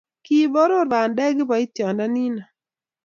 [0.25, 2.43] Kiboror bandek kiboitionde nino